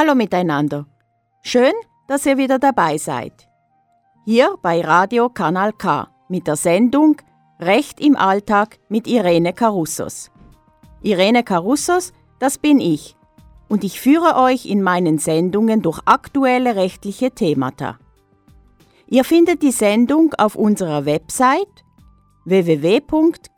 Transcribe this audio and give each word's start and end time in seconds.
Hallo 0.00 0.14
miteinander. 0.14 0.86
Schön, 1.42 1.72
dass 2.06 2.24
ihr 2.24 2.38
wieder 2.38 2.60
dabei 2.60 2.98
seid. 2.98 3.48
Hier 4.24 4.54
bei 4.62 4.80
Radio 4.80 5.28
Kanal 5.28 5.72
K 5.72 6.06
mit 6.28 6.46
der 6.46 6.54
Sendung 6.54 7.16
Recht 7.58 7.98
im 7.98 8.14
Alltag 8.14 8.78
mit 8.88 9.08
Irene 9.08 9.52
Carussos. 9.52 10.30
Irene 11.02 11.42
Carussos, 11.42 12.12
das 12.38 12.58
bin 12.58 12.78
ich. 12.78 13.16
Und 13.68 13.82
ich 13.82 14.00
führe 14.00 14.36
euch 14.36 14.66
in 14.66 14.82
meinen 14.82 15.18
Sendungen 15.18 15.82
durch 15.82 15.98
aktuelle 16.04 16.76
rechtliche 16.76 17.32
Themata. 17.32 17.98
Ihr 19.08 19.24
findet 19.24 19.62
die 19.62 19.72
Sendung 19.72 20.32
auf 20.34 20.54
unserer 20.54 21.06
Website 21.06 21.84
www.kanalk.ch 22.44 23.52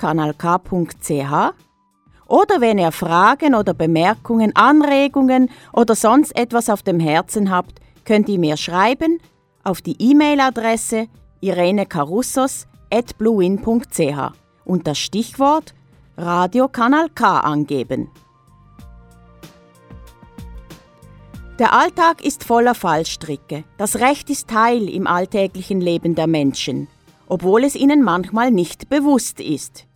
oder 2.30 2.60
wenn 2.60 2.78
ihr 2.78 2.92
Fragen 2.92 3.56
oder 3.56 3.74
Bemerkungen, 3.74 4.54
Anregungen 4.54 5.50
oder 5.72 5.96
sonst 5.96 6.36
etwas 6.36 6.70
auf 6.70 6.84
dem 6.84 7.00
Herzen 7.00 7.50
habt, 7.50 7.80
könnt 8.04 8.28
ihr 8.28 8.38
mir 8.38 8.56
schreiben 8.56 9.18
auf 9.64 9.82
die 9.82 9.96
E-Mail-Adresse 9.98 11.08
irenecarussos.bluewin.ch 11.40 14.32
und 14.64 14.86
das 14.86 14.98
Stichwort 14.98 15.74
Radio 16.16 16.68
Kanal 16.68 17.08
K 17.10 17.40
angeben. 17.40 18.08
Der 21.58 21.72
Alltag 21.74 22.24
ist 22.24 22.44
voller 22.44 22.76
Fallstricke. 22.76 23.64
Das 23.76 23.96
Recht 23.96 24.30
ist 24.30 24.48
Teil 24.48 24.88
im 24.88 25.08
alltäglichen 25.08 25.80
Leben 25.80 26.14
der 26.14 26.28
Menschen, 26.28 26.86
obwohl 27.26 27.64
es 27.64 27.74
ihnen 27.74 28.02
manchmal 28.02 28.52
nicht 28.52 28.88
bewusst 28.88 29.40
ist. 29.40 29.89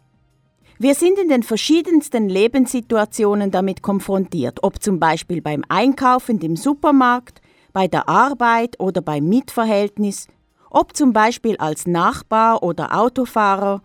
Wir 0.79 0.97
sind 0.97 1.19
in 1.21 1.29
den 1.29 1.45
verschiedensten 1.45 2.29
Lebenssituationen 2.29 3.53
damit 3.53 3.81
konfrontiert, 3.81 4.65
ob 4.65 4.83
zum 4.83 4.99
Beispiel 4.99 5.41
beim 5.41 5.63
Einkaufen 5.69 6.41
im 6.41 6.57
Supermarkt, 6.57 7.41
bei 7.73 7.87
der 7.87 8.09
Arbeit 8.09 8.81
oder 8.81 9.01
beim 9.01 9.29
Mietverhältnis, 9.29 10.27
ob 10.71 10.97
zum 10.97 11.13
Beispiel 11.13 11.57
als 11.59 11.87
Nachbar 11.87 12.65
oder 12.65 12.99
Autofahrer. 12.99 13.83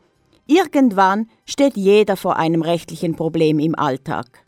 Irgendwann 0.48 1.30
steht 1.46 1.78
jeder 1.78 2.18
vor 2.18 2.38
einem 2.38 2.64
rechtlichen 2.64 3.16
Problem 3.16 3.60
im 3.60 3.76
Alltag. 3.76 4.46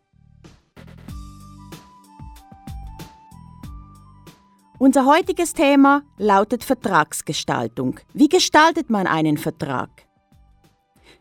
Unser 4.80 5.05
heutiges 5.05 5.53
Thema 5.53 6.02
lautet 6.17 6.64
Vertragsgestaltung. 6.64 8.00
Wie 8.16 8.30
gestaltet 8.30 8.89
man 8.89 9.05
einen 9.05 9.38
Vertrag? 9.38 10.08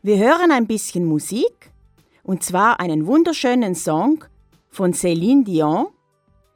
Wir 0.02 0.16
hören 0.16 0.50
ein 0.50 0.66
bisschen 0.66 1.04
Musik, 1.04 1.72
und 2.22 2.42
zwar 2.42 2.80
einen 2.80 3.06
wunderschönen 3.06 3.74
Song 3.74 4.24
von 4.70 4.94
Céline 4.94 5.44
Dion. 5.44 5.88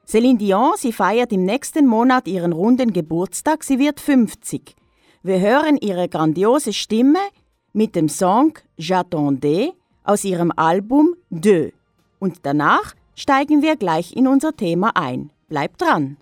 Céline 0.09 0.39
Dion, 0.39 0.73
sie 0.78 0.95
feiert 0.95 1.31
im 1.31 1.45
nächsten 1.45 1.87
Monat 1.87 2.27
ihren 2.27 2.55
runden 2.55 2.95
Geburtstag, 2.95 3.62
sie 3.62 3.78
wird 3.78 4.00
50. 4.00 4.75
Wir 5.22 5.41
hören 5.41 5.77
ihre 5.77 6.09
grandiose 6.09 6.72
Stimme 6.72 7.19
mit 7.75 7.95
dem 7.97 8.09
Song 8.09 8.59
J'attendais 8.78 9.75
aus 10.05 10.25
ihrem 10.25 10.50
Album 10.56 11.15
Deux. 11.28 11.75
Und 12.19 12.39
danach 12.45 12.95
steigen 13.15 13.61
wir 13.61 13.77
gleich 13.77 14.17
in 14.17 14.27
unser 14.27 14.56
Thema 14.56 14.97
ein. 14.97 15.28
Bleibt 15.48 15.83
dran! 15.83 16.17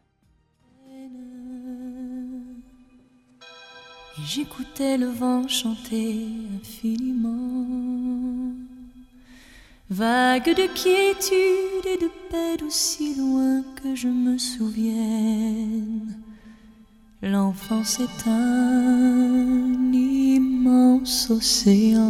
J'écoutais 4.25 4.97
le 4.97 5.09
vent 5.09 5.49
chanter 5.49 6.27
infiniment. 6.57 7.67
Vague 9.91 10.55
de 10.55 10.69
quiétude 10.73 11.87
et 11.87 11.99
de 11.99 12.09
paix 12.31 12.57
d'aussi 12.59 13.17
loin 13.17 13.63
que 13.83 13.97
je 13.97 14.07
me 14.07 14.39
souvienne. 14.39 16.15
L'enfance 17.21 17.99
est 17.99 18.29
un 18.29 19.93
immense 19.93 21.29
océan. 21.31 22.01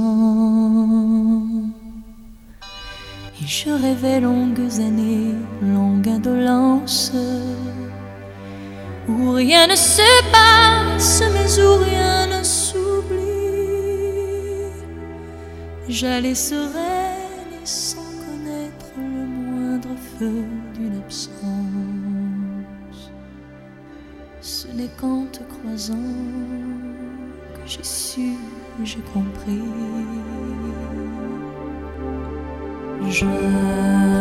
Et 3.40 3.46
je 3.46 3.70
rêvais 3.70 4.20
longues 4.20 4.80
années, 4.80 5.34
longue 5.62 6.08
indolence 6.08 7.12
où 9.08 9.32
rien 9.32 9.66
ne 9.66 9.74
se 9.74 10.02
passe, 10.30 11.22
mais 11.32 11.58
où 11.62 11.76
rien 11.84 12.26
ne 12.26 12.42
s'oublie. 12.42 12.82
J'allais 15.88 16.34
sereine 16.34 17.52
et 17.62 17.66
sans 17.66 17.96
connaître 18.24 18.92
le 18.96 19.26
moindre 19.26 19.96
feu 20.18 20.44
d'une 20.74 20.98
absence. 20.98 21.32
Ce 24.40 24.68
n'est 24.68 24.90
qu'en 25.00 25.26
te 25.26 25.42
croisant 25.42 25.94
que 27.54 27.60
j'ai 27.66 27.84
su, 27.84 28.36
j'ai 28.84 29.02
compris. 29.12 29.62
J'attendais 33.10 34.11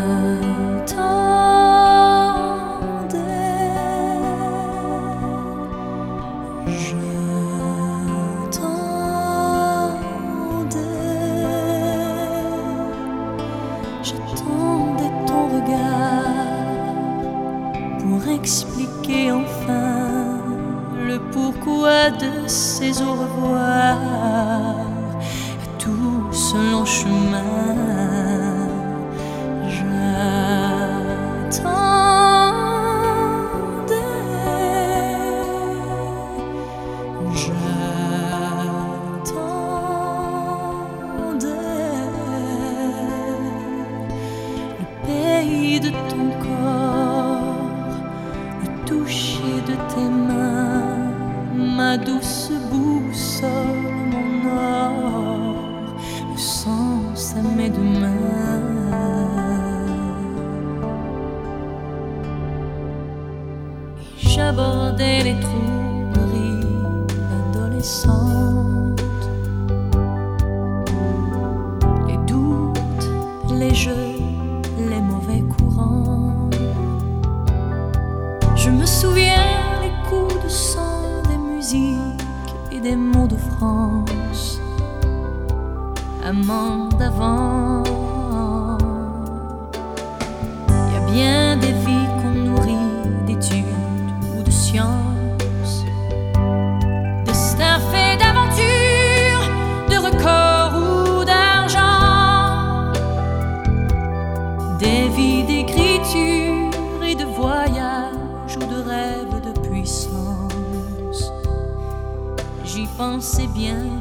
C'est 113.22 113.46
bien. 113.46 114.01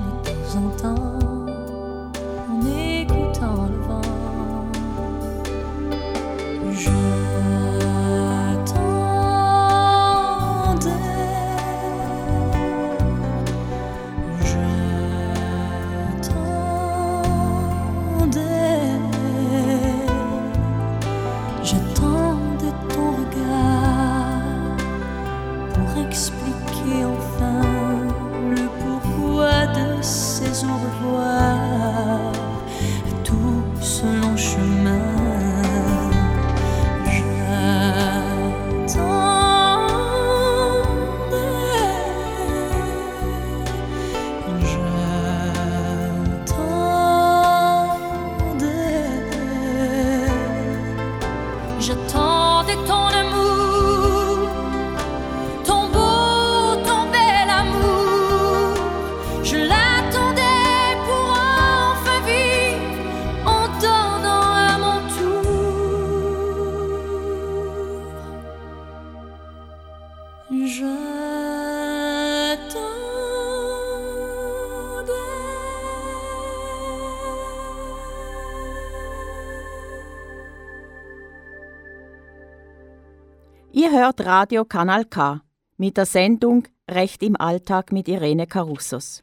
Hört 84.10 84.26
Radio 84.26 84.64
Kanal 84.64 85.04
K 85.04 85.40
mit 85.76 85.96
der 85.96 86.04
Sendung 86.04 86.64
Recht 86.90 87.22
im 87.22 87.40
Alltag 87.40 87.92
mit 87.92 88.08
Irene 88.08 88.48
Carussos. 88.48 89.22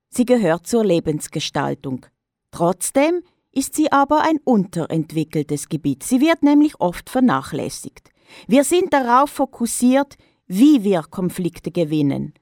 sie 0.09 0.25
gehört 0.25 0.67
zur 0.67 0.83
Lebensgestaltung. 0.83 2.05
Trotzdem 2.51 3.21
ist 3.51 3.73
sie 3.73 3.91
aber 3.91 4.21
ein 4.21 4.37
unterentwickeltes 4.43 5.69
Gebiet. 5.69 6.03
Sie 6.03 6.19
wird 6.19 6.43
nämlich 6.43 6.79
oft 6.79 7.09
vernachlässigt. 7.09 8.11
Wir 8.47 8.63
sind 8.63 8.93
darauf 8.93 9.29
fokussiert, 9.29 10.17
wie 10.45 10.83
wir 10.83 11.03
Konflikte 11.03 11.71
gewinnen, 11.71 12.33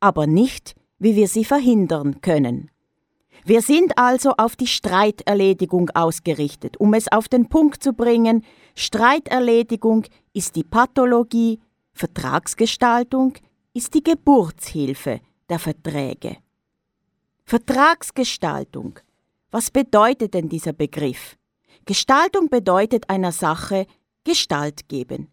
aber 0.00 0.26
nicht, 0.26 0.74
wie 0.98 1.14
wir 1.14 1.28
sie 1.28 1.44
verhindern 1.44 2.20
können. 2.20 2.70
Wir 3.46 3.62
sind 3.62 3.96
also 3.96 4.32
auf 4.38 4.56
die 4.56 4.66
Streiterledigung 4.66 5.90
ausgerichtet. 5.90 6.80
Um 6.80 6.94
es 6.94 7.06
auf 7.06 7.28
den 7.28 7.48
Punkt 7.48 7.80
zu 7.80 7.92
bringen, 7.92 8.44
Streiterledigung 8.74 10.04
ist 10.32 10.56
die 10.56 10.64
Pathologie, 10.64 11.60
Vertragsgestaltung 11.92 13.34
ist 13.72 13.94
die 13.94 14.02
Geburtshilfe 14.02 15.20
der 15.48 15.60
Verträge. 15.60 16.38
Vertragsgestaltung. 17.44 18.98
Was 19.52 19.70
bedeutet 19.70 20.34
denn 20.34 20.48
dieser 20.48 20.72
Begriff? 20.72 21.36
Gestaltung 21.84 22.48
bedeutet 22.48 23.08
einer 23.08 23.30
Sache 23.30 23.86
Gestalt 24.24 24.88
geben. 24.88 25.28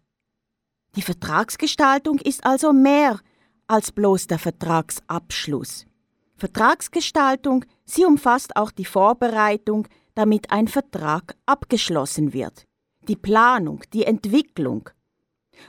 Die 0.94 1.02
Vertragsgestaltung 1.02 2.20
ist 2.20 2.46
also 2.46 2.72
mehr 2.72 3.18
als 3.66 3.90
bloß 3.90 4.28
der 4.28 4.38
Vertragsabschluss. 4.38 5.86
Vertragsgestaltung, 6.36 7.64
sie 7.84 8.04
umfasst 8.04 8.56
auch 8.56 8.70
die 8.70 8.84
Vorbereitung, 8.84 9.86
damit 10.14 10.50
ein 10.50 10.68
Vertrag 10.68 11.36
abgeschlossen 11.46 12.32
wird, 12.32 12.66
die 13.08 13.16
Planung, 13.16 13.82
die 13.92 14.04
Entwicklung. 14.04 14.90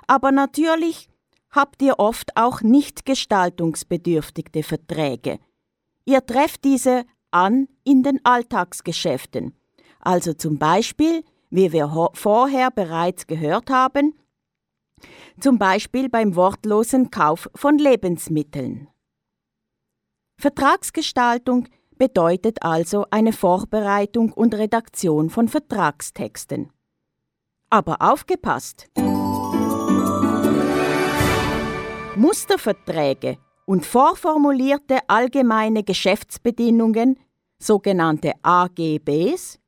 Aber 0.07 0.31
natürlich 0.31 1.09
habt 1.51 1.81
ihr 1.81 1.99
oft 1.99 2.35
auch 2.35 2.61
nicht 2.61 3.05
gestaltungsbedürftige 3.05 4.63
Verträge. 4.63 5.39
Ihr 6.05 6.25
trefft 6.25 6.63
diese 6.63 7.05
an 7.31 7.67
in 7.83 8.03
den 8.03 8.23
Alltagsgeschäften, 8.23 9.55
also 9.99 10.33
zum 10.33 10.57
Beispiel, 10.57 11.23
wie 11.49 11.71
wir 11.71 12.11
vorher 12.13 12.71
bereits 12.71 13.27
gehört 13.27 13.69
haben, 13.69 14.13
zum 15.39 15.57
Beispiel 15.57 16.09
beim 16.09 16.35
wortlosen 16.35 17.11
Kauf 17.11 17.49
von 17.55 17.77
Lebensmitteln. 17.77 18.87
Vertragsgestaltung 20.37 21.67
bedeutet 21.97 22.61
also 22.61 23.05
eine 23.09 23.33
Vorbereitung 23.33 24.31
und 24.33 24.53
Redaktion 24.53 25.29
von 25.29 25.47
Vertragstexten. 25.47 26.71
Aber 27.69 28.01
aufgepasst! 28.01 28.87
Musterverträge 32.15 33.37
und 33.65 33.85
vorformulierte 33.85 34.99
allgemeine 35.07 35.83
Geschäftsbedingungen, 35.83 37.19
sogenannte 37.57 38.33
AGBs, 38.41 39.59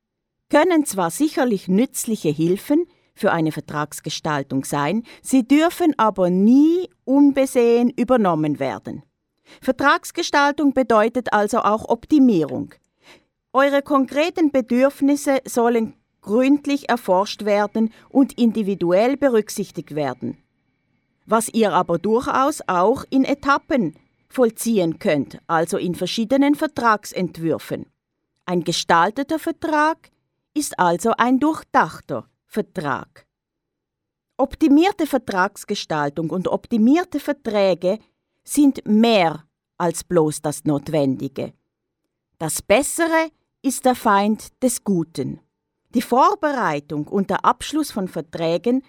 können 0.50 0.86
zwar 0.86 1.12
sicherlich 1.12 1.68
nützliche 1.68 2.30
Hilfen 2.30 2.86
für 3.16 3.32
eine 3.32 3.52
Vertragsgestaltung 3.52 4.64
sein, 4.64 5.04
sie 5.22 5.46
dürfen 5.48 5.94
aber 5.98 6.30
nie 6.30 6.90
unbesehen 7.04 7.90
übernommen 7.90 8.60
werden. 8.60 9.04
Vertragsgestaltung 9.62 10.74
bedeutet 10.74 11.34
also 11.34 11.60
auch 11.60 11.90
Optimierung. 11.90 12.74
Eure 13.54 13.82
konkreten 13.82 14.52
Bedürfnisse 14.52 15.40
sollen 15.46 15.96
gründlich 16.22 16.90
erforscht 16.90 17.46
werden 17.46 17.94
und 18.10 18.38
individuell 18.38 19.18
berücksichtigt 19.18 19.96
werden. 19.96 20.38
Was 21.26 21.50
ihr 21.50 21.74
aber 21.74 21.98
durchaus 21.98 22.62
auch 22.68 23.04
in 23.10 23.24
Etappen 23.24 23.96
vollziehen 24.30 25.00
könnt, 25.00 25.40
also 25.48 25.78
in 25.78 25.96
verschiedenen 25.96 26.56
Vertragsentwürfen. 26.56 27.86
Ein 28.46 28.64
gestalteter 28.64 29.40
Vertrag 29.40 30.10
ist 30.54 30.80
also 30.80 31.12
ein 31.18 31.40
durchdachter 31.40 32.28
Vertrag. 32.46 33.26
Optimierte 34.38 35.08
Vertragsgestaltung 35.08 36.30
und 36.30 36.48
optimierte 36.48 37.20
Verträge 37.20 38.00
sind 38.48 38.88
mehr 38.88 39.44
als 39.78 40.04
bloß 40.04 40.42
das 40.42 40.64
Notwendige. 40.64 41.54
Das 42.38 42.62
Bessere 42.62 43.30
ist 43.62 43.86
der 43.86 43.96
Feind 43.96 44.62
des 44.64 44.84
Guten. 44.84 45.40
Die 45.94 46.02
Vorbereitung 46.02 47.08
und 47.08 47.30
der 47.30 47.44
Abschluss 47.44 47.92
von 47.92 48.08
Verträgen, 48.08 48.84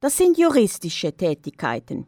das 0.00 0.16
sind 0.16 0.36
juristische 0.36 1.16
Tätigkeiten. 1.16 2.06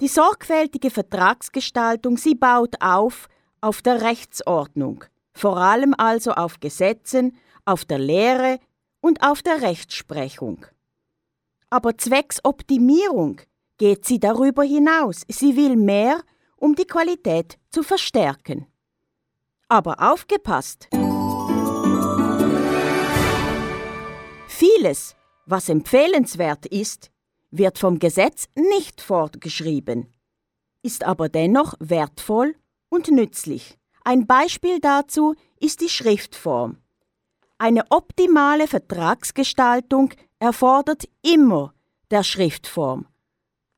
Die 0.00 0.08
sorgfältige 0.08 0.90
Vertragsgestaltung, 0.90 2.16
sie 2.16 2.34
baut 2.34 2.76
auf 2.80 3.28
auf 3.60 3.82
der 3.82 4.00
Rechtsordnung, 4.00 5.04
vor 5.34 5.58
allem 5.58 5.94
also 5.98 6.32
auf 6.32 6.60
Gesetzen, 6.60 7.36
auf 7.66 7.84
der 7.84 7.98
Lehre 7.98 8.58
und 9.00 9.22
auf 9.22 9.42
der 9.42 9.60
Rechtsprechung. 9.60 10.64
Aber 11.68 11.98
zwecks 11.98 12.40
Optimierung 12.42 13.40
geht 13.80 14.04
sie 14.04 14.20
darüber 14.20 14.62
hinaus. 14.62 15.22
Sie 15.26 15.56
will 15.56 15.74
mehr, 15.74 16.20
um 16.56 16.74
die 16.74 16.84
Qualität 16.84 17.58
zu 17.70 17.82
verstärken. 17.82 18.66
Aber 19.68 20.12
aufgepasst! 20.12 20.88
Vieles, 24.48 25.16
was 25.46 25.70
empfehlenswert 25.70 26.66
ist, 26.66 27.10
wird 27.50 27.78
vom 27.78 27.98
Gesetz 27.98 28.48
nicht 28.54 29.00
fortgeschrieben, 29.00 30.12
ist 30.82 31.04
aber 31.04 31.30
dennoch 31.30 31.72
wertvoll 31.80 32.56
und 32.90 33.08
nützlich. 33.10 33.78
Ein 34.04 34.26
Beispiel 34.26 34.80
dazu 34.80 35.34
ist 35.58 35.80
die 35.80 35.88
Schriftform. 35.88 36.76
Eine 37.56 37.84
optimale 37.88 38.68
Vertragsgestaltung 38.68 40.12
erfordert 40.38 41.08
immer 41.22 41.72
der 42.10 42.24
Schriftform 42.24 43.06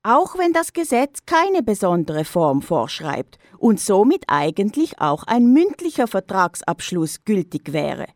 auch 0.03 0.37
wenn 0.37 0.53
das 0.53 0.73
Gesetz 0.73 1.21
keine 1.27 1.63
besondere 1.63 2.25
Form 2.25 2.63
vorschreibt 2.63 3.39
und 3.59 3.81
somit 3.81 4.25
eigentlich 4.29 5.01
auch 5.01 5.25
ein 5.25 5.53
mündlicher 5.53 6.07
Vertragsabschluss 6.07 7.25
gültig 7.25 7.73
wäre. 7.73 8.07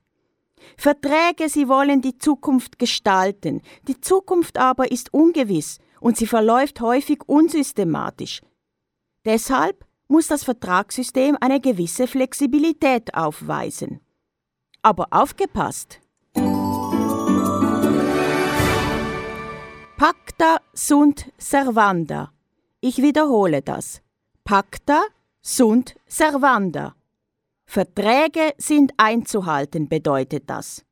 Verträge, 0.76 1.48
sie 1.48 1.68
wollen 1.68 2.02
die 2.02 2.18
Zukunft 2.18 2.78
gestalten, 2.78 3.62
die 3.86 4.00
Zukunft 4.00 4.58
aber 4.58 4.90
ist 4.90 5.14
ungewiss 5.14 5.78
und 6.00 6.16
sie 6.16 6.26
verläuft 6.26 6.80
häufig 6.80 7.20
unsystematisch. 7.26 8.42
Deshalb 9.24 9.84
muss 10.08 10.26
das 10.26 10.44
Vertragssystem 10.44 11.36
eine 11.40 11.60
gewisse 11.60 12.06
Flexibilität 12.06 13.14
aufweisen. 13.14 14.00
Aber 14.82 15.08
aufgepasst! 15.10 16.00
Pacta 19.98 20.58
sunt 20.74 21.32
servanda. 21.38 22.30
Ich 22.82 22.98
wiederhole 22.98 23.62
das. 23.62 24.02
Pacta 24.44 25.02
sunt 25.40 25.94
servanda. 26.06 26.94
Verträge 27.64 28.52
sind 28.58 28.92
einzuhalten, 28.98 29.88
bedeutet 29.88 30.50
das. 30.50 30.84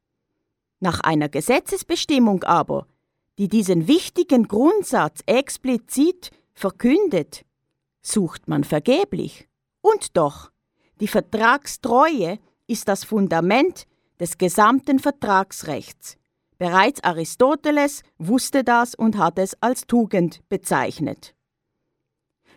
Nach 0.81 1.01
einer 1.01 1.29
Gesetzesbestimmung 1.29 2.45
aber, 2.45 2.87
die 3.39 3.49
diesen 3.49 3.89
wichtigen 3.89 4.49
Grundsatz 4.49 5.21
explizit 5.27 6.31
verkündet, 6.55 7.45
sucht 8.01 8.49
man 8.49 8.65
vergeblich. 8.65 9.47
Und 9.83 10.17
doch, 10.17 10.51
die 11.01 11.09
Vertragstreue 11.09 12.39
ist 12.67 12.89
das 12.89 13.05
Fundament 13.05 13.87
des 14.19 14.39
gesamten 14.39 14.99
Vertragsrechts. 14.99 16.17
Bereits 16.65 17.05
Aristoteles 17.05 18.03
wusste 18.17 18.65
das 18.65 18.95
und 18.95 19.19
hat 19.19 19.39
es 19.39 19.55
als 19.61 19.87
Tugend 19.87 20.41
bezeichnet. 20.49 21.35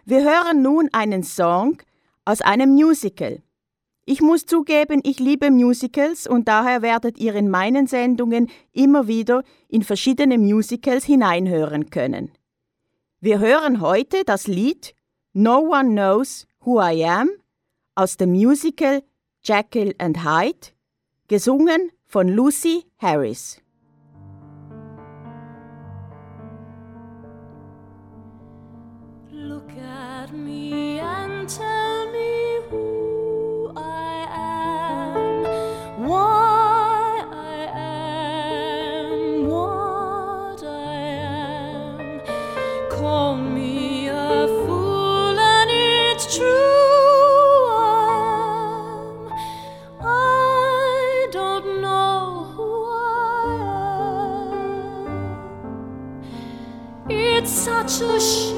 Wir 0.06 0.24
hören 0.24 0.62
nun 0.62 0.88
einen 0.94 1.24
Song 1.24 1.80
aus 2.24 2.40
einem 2.40 2.70
Musical. 2.70 3.44
Ich 4.06 4.22
muss 4.22 4.46
zugeben, 4.46 5.02
ich 5.04 5.20
liebe 5.20 5.52
Musicals 5.52 6.26
und 6.26 6.48
daher 6.48 6.82
werdet 6.82 7.18
ihr 7.18 7.36
in 7.36 7.50
meinen 7.50 7.86
Sendungen 7.86 8.50
immer 8.72 9.10
wieder 9.10 9.44
in 9.68 9.84
verschiedene 9.84 10.38
Musicals 10.38 11.04
hineinhören 11.04 11.90
können. 11.90 12.32
Wir 13.20 13.40
hören 13.40 13.82
heute 13.82 14.24
das 14.24 14.48
Lied 14.48 14.96
No 15.34 15.58
One 15.58 15.90
Knows 15.90 16.48
Who 16.62 16.82
I 16.82 17.04
Am 17.04 17.30
aus 17.96 18.16
dem 18.16 18.32
Musical 18.32 19.04
Jekyll 19.44 19.94
and 19.98 20.24
Hyde, 20.24 20.70
gesungen 21.28 21.92
von 22.06 22.30
Lucy 22.30 22.86
Harris. 23.00 23.62
At 30.28 30.34
me 30.34 31.00
and 31.00 31.48
tell 31.48 32.12
me 32.12 32.60
who 32.70 33.72
I 33.76 34.28
am, 34.34 35.44
why 36.08 37.24
I 37.32 37.70
am 37.78 39.48
what 39.48 40.64
I 40.64 40.94
am. 41.24 42.22
Call 42.90 43.38
me 43.38 44.08
a 44.08 44.48
fool, 44.66 45.40
and 45.40 45.70
it's 45.72 46.36
true. 46.36 46.46
I 47.70 48.20
am. 48.92 49.32
I 50.02 51.28
don't 51.32 51.82
know 51.82 52.44
who 52.56 52.86
I 52.90 53.48
am. 57.06 57.10
It's 57.10 57.52
such 57.52 58.02
a 58.02 58.20
shame. 58.20 58.57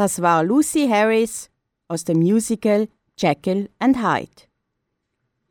Das 0.00 0.22
war 0.22 0.42
Lucy 0.42 0.88
Harris 0.88 1.50
aus 1.86 2.04
dem 2.04 2.20
Musical 2.20 2.88
Jekyll 3.18 3.68
and 3.78 3.98
Hyde. 4.02 4.48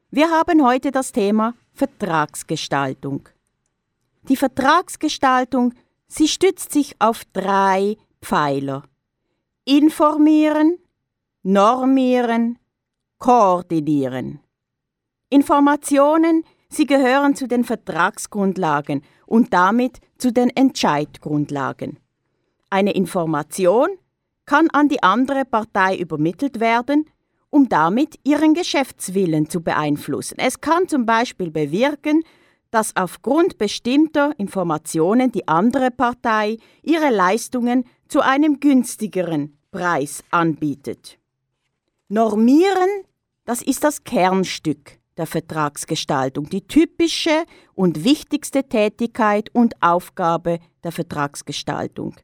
Wir 0.09 0.31
haben 0.31 0.65
heute 0.65 0.89
das 0.89 1.11
Thema 1.11 1.53
Vertragsgestaltung. 1.73 3.29
Die 4.23 4.35
Vertragsgestaltung, 4.35 5.75
sie 6.07 6.27
stützt 6.27 6.73
sich 6.73 6.95
auf 6.97 7.25
drei 7.31 7.95
Pfeiler. 8.23 8.85
Informieren, 9.65 10.79
normieren, 11.43 12.57
koordinieren. 13.19 14.39
Informationen, 15.29 16.43
sie 16.69 16.87
gehören 16.87 17.35
zu 17.35 17.47
den 17.47 17.63
Vertragsgrundlagen 17.63 19.03
und 19.27 19.53
damit 19.53 19.99
zu 20.17 20.33
den 20.33 20.49
Entscheidgrundlagen. 20.49 21.99
Eine 22.71 22.93
Information 22.93 23.89
kann 24.49 24.67
an 24.71 24.89
die 24.89 25.03
andere 25.03 25.45
Partei 25.45 25.95
übermittelt 25.95 26.59
werden, 26.59 27.05
um 27.51 27.69
damit 27.69 28.15
ihren 28.23 28.55
Geschäftswillen 28.55 29.47
zu 29.47 29.61
beeinflussen. 29.61 30.39
Es 30.39 30.59
kann 30.59 30.87
zum 30.87 31.05
Beispiel 31.05 31.51
bewirken, 31.51 32.23
dass 32.71 32.95
aufgrund 32.95 33.59
bestimmter 33.59 34.33
Informationen 34.39 35.31
die 35.31 35.47
andere 35.47 35.91
Partei 35.91 36.57
ihre 36.81 37.11
Leistungen 37.11 37.85
zu 38.07 38.21
einem 38.21 38.59
günstigeren 38.59 39.55
Preis 39.69 40.23
anbietet. 40.31 41.19
Normieren, 42.07 42.89
das 43.45 43.61
ist 43.61 43.83
das 43.83 44.03
Kernstück 44.03 44.97
der 45.15 45.27
Vertragsgestaltung, 45.27 46.49
die 46.49 46.65
typische 46.65 47.43
und 47.75 48.03
wichtigste 48.03 48.63
Tätigkeit 48.63 49.53
und 49.53 49.75
Aufgabe 49.83 50.57
der 50.83 50.91
Vertragsgestaltung. 50.91 52.15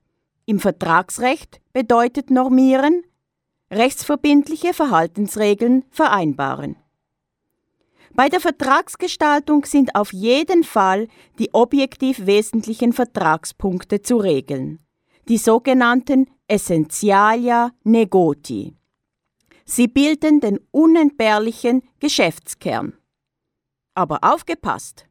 Im 0.45 0.59
Vertragsrecht 0.59 1.59
bedeutet 1.73 2.29
Normieren 2.29 3.03
rechtsverbindliche 3.71 4.73
Verhaltensregeln 4.73 5.85
vereinbaren. 5.89 6.75
Bei 8.13 8.29
der 8.29 8.39
Vertragsgestaltung 8.39 9.65
sind 9.65 9.95
auf 9.95 10.13
jeden 10.13 10.63
Fall 10.63 11.07
die 11.39 11.53
objektiv 11.53 12.25
wesentlichen 12.25 12.93
Vertragspunkte 12.93 14.01
zu 14.01 14.17
regeln, 14.17 14.79
die 15.27 15.37
sogenannten 15.37 16.27
Essentialia 16.47 17.71
negoti. 17.83 18.77
Sie 19.65 19.87
bilden 19.87 20.39
den 20.39 20.59
unentbehrlichen 20.71 21.81
Geschäftskern. 21.99 22.93
Aber 23.95 24.19
aufgepasst! 24.21 25.07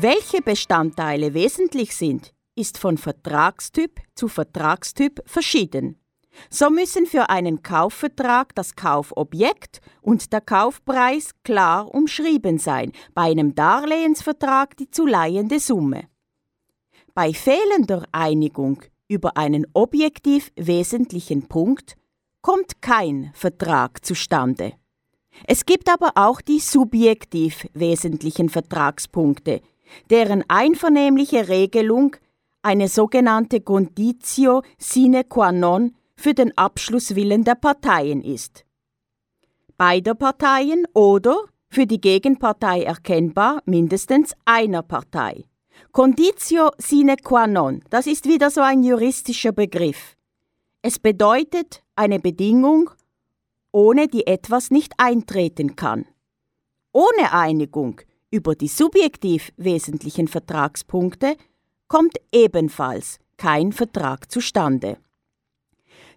Welche 0.00 0.42
Bestandteile 0.42 1.34
wesentlich 1.34 1.96
sind, 1.96 2.32
ist 2.54 2.78
von 2.78 2.98
Vertragstyp 2.98 4.00
zu 4.14 4.28
Vertragstyp 4.28 5.20
verschieden. 5.26 5.98
So 6.50 6.70
müssen 6.70 7.04
für 7.04 7.30
einen 7.30 7.64
Kaufvertrag 7.64 8.54
das 8.54 8.76
Kaufobjekt 8.76 9.80
und 10.00 10.32
der 10.32 10.40
Kaufpreis 10.40 11.30
klar 11.42 11.92
umschrieben 11.92 12.58
sein, 12.58 12.92
bei 13.12 13.22
einem 13.22 13.56
Darlehensvertrag 13.56 14.76
die 14.76 14.88
zu 14.88 15.04
leihende 15.04 15.58
Summe. 15.58 16.04
Bei 17.12 17.32
fehlender 17.34 18.04
Einigung 18.12 18.84
über 19.08 19.36
einen 19.36 19.66
objektiv 19.72 20.52
wesentlichen 20.54 21.48
Punkt 21.48 21.96
kommt 22.40 22.80
kein 22.82 23.32
Vertrag 23.34 24.06
zustande. 24.06 24.74
Es 25.48 25.66
gibt 25.66 25.88
aber 25.90 26.12
auch 26.14 26.40
die 26.40 26.60
subjektiv 26.60 27.66
wesentlichen 27.74 28.48
Vertragspunkte, 28.48 29.60
deren 30.10 30.44
einvernehmliche 30.48 31.48
Regelung 31.48 32.16
eine 32.62 32.88
sogenannte 32.88 33.60
Conditio 33.60 34.62
sine 34.78 35.24
qua 35.24 35.52
non 35.52 35.94
für 36.16 36.34
den 36.34 36.56
Abschlusswillen 36.56 37.44
der 37.44 37.54
Parteien 37.54 38.22
ist. 38.22 38.64
Beider 39.76 40.14
Parteien 40.14 40.86
oder, 40.92 41.44
für 41.70 41.86
die 41.86 42.00
Gegenpartei 42.00 42.82
erkennbar, 42.82 43.62
mindestens 43.64 44.34
einer 44.44 44.82
Partei. 44.82 45.44
Conditio 45.92 46.70
sine 46.78 47.16
qua 47.16 47.46
non, 47.46 47.82
das 47.90 48.06
ist 48.06 48.26
wieder 48.26 48.50
so 48.50 48.60
ein 48.60 48.82
juristischer 48.82 49.52
Begriff. 49.52 50.16
Es 50.82 50.98
bedeutet 50.98 51.82
eine 51.94 52.18
Bedingung, 52.18 52.90
ohne 53.72 54.08
die 54.08 54.26
etwas 54.26 54.70
nicht 54.70 54.94
eintreten 54.96 55.76
kann. 55.76 56.06
Ohne 56.92 57.32
Einigung 57.32 58.00
über 58.30 58.54
die 58.54 58.68
subjektiv 58.68 59.52
wesentlichen 59.56 60.28
Vertragspunkte 60.28 61.36
kommt 61.88 62.16
ebenfalls 62.32 63.18
kein 63.36 63.72
Vertrag 63.72 64.30
zustande. 64.30 64.98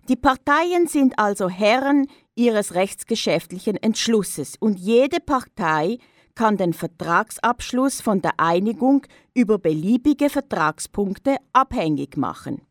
Die 0.10 0.16
Parteien 0.16 0.88
sind 0.88 1.18
also 1.18 1.48
Herren 1.48 2.08
ihres 2.36 2.74
rechtsgeschäftlichen 2.74 3.78
Entschlusses 3.78 4.56
und 4.60 4.80
jede 4.80 5.20
Partei 5.20 6.00
kann 6.36 6.58
den 6.58 6.74
Vertragsabschluss 6.74 8.02
von 8.02 8.22
der 8.22 8.40
Einigung 8.40 9.06
über 9.34 9.60
beliebige 9.60 10.30
Vertragspunkte 10.30 11.38
abhängig 11.54 12.18
machen. 12.18 12.62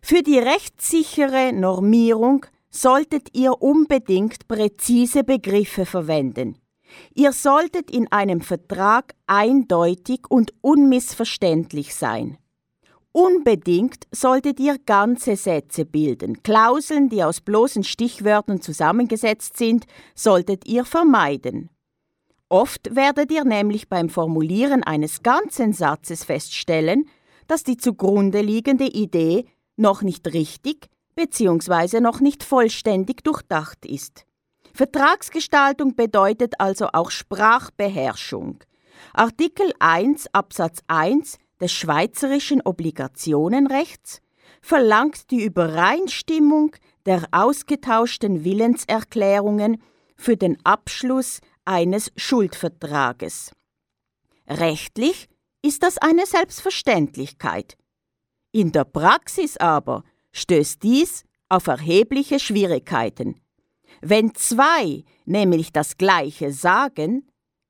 Für 0.00 0.22
die 0.22 0.38
rechtssichere 0.38 1.52
Normierung 1.52 2.46
solltet 2.70 3.36
ihr 3.36 3.60
unbedingt 3.60 4.48
präzise 4.48 5.24
Begriffe 5.24 5.84
verwenden. 5.84 6.58
Ihr 7.14 7.32
solltet 7.32 7.90
in 7.90 8.10
einem 8.12 8.40
Vertrag 8.40 9.14
eindeutig 9.26 10.20
und 10.28 10.52
unmissverständlich 10.60 11.94
sein. 11.94 12.38
Unbedingt 13.12 14.06
solltet 14.12 14.60
ihr 14.60 14.76
ganze 14.78 15.36
Sätze 15.36 15.86
bilden. 15.86 16.42
Klauseln, 16.42 17.08
die 17.08 17.24
aus 17.24 17.40
bloßen 17.40 17.82
Stichwörtern 17.82 18.60
zusammengesetzt 18.60 19.56
sind, 19.56 19.86
solltet 20.14 20.66
ihr 20.66 20.84
vermeiden. 20.84 21.70
Oft 22.50 22.94
werdet 22.94 23.32
ihr 23.32 23.44
nämlich 23.44 23.88
beim 23.88 24.10
Formulieren 24.10 24.82
eines 24.82 25.22
ganzen 25.22 25.72
Satzes 25.72 26.24
feststellen, 26.24 27.08
dass 27.46 27.64
die 27.64 27.78
zugrunde 27.78 28.42
liegende 28.42 28.86
Idee 28.86 29.46
noch 29.76 30.02
nicht 30.02 30.32
richtig 30.34 30.88
bzw. 31.14 32.00
noch 32.00 32.20
nicht 32.20 32.44
vollständig 32.44 33.24
durchdacht 33.24 33.86
ist. 33.86 34.25
Vertragsgestaltung 34.76 35.96
bedeutet 35.96 36.60
also 36.60 36.88
auch 36.92 37.10
Sprachbeherrschung. 37.10 38.62
Artikel 39.14 39.72
1 39.78 40.28
Absatz 40.34 40.80
1 40.86 41.38
des 41.58 41.72
schweizerischen 41.72 42.60
Obligationenrechts 42.60 44.20
verlangt 44.60 45.30
die 45.30 45.42
Übereinstimmung 45.42 46.76
der 47.06 47.26
ausgetauschten 47.30 48.44
Willenserklärungen 48.44 49.82
für 50.14 50.36
den 50.36 50.58
Abschluss 50.62 51.40
eines 51.64 52.12
Schuldvertrages. 52.16 53.52
Rechtlich 54.46 55.28
ist 55.62 55.84
das 55.84 55.96
eine 55.96 56.26
Selbstverständlichkeit. 56.26 57.78
In 58.52 58.72
der 58.72 58.84
Praxis 58.84 59.56
aber 59.56 60.04
stößt 60.32 60.82
dies 60.82 61.24
auf 61.48 61.66
erhebliche 61.66 62.38
Schwierigkeiten. 62.38 63.40
Wenn 64.00 64.34
zwei 64.34 65.04
nämlich 65.24 65.72
das 65.72 65.96
Gleiche 65.96 66.52
sagen, 66.52 67.28